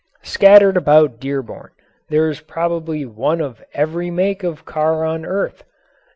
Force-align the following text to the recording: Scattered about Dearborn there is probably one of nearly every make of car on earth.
Scattered 0.23 0.77
about 0.77 1.19
Dearborn 1.19 1.69
there 2.09 2.27
is 2.27 2.39
probably 2.39 3.05
one 3.05 3.39
of 3.39 3.59
nearly 3.59 3.67
every 3.75 4.09
make 4.09 4.41
of 4.43 4.65
car 4.65 5.05
on 5.05 5.27
earth. 5.27 5.63